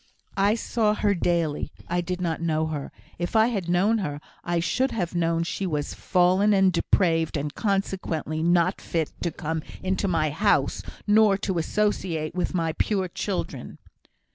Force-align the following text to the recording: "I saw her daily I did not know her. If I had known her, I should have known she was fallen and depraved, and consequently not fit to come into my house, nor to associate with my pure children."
"I 0.37 0.55
saw 0.55 0.95
her 0.95 1.13
daily 1.13 1.71
I 1.87 2.01
did 2.01 2.19
not 2.21 2.41
know 2.41 2.65
her. 2.65 2.91
If 3.19 3.35
I 3.35 3.49
had 3.49 3.69
known 3.69 3.99
her, 3.99 4.19
I 4.43 4.59
should 4.59 4.89
have 4.89 5.13
known 5.13 5.43
she 5.43 5.67
was 5.67 5.93
fallen 5.93 6.53
and 6.55 6.73
depraved, 6.73 7.37
and 7.37 7.53
consequently 7.53 8.41
not 8.41 8.81
fit 8.81 9.11
to 9.21 9.29
come 9.29 9.61
into 9.83 10.07
my 10.07 10.31
house, 10.31 10.81
nor 11.05 11.37
to 11.45 11.59
associate 11.59 12.33
with 12.33 12.55
my 12.55 12.73
pure 12.79 13.09
children." 13.09 13.77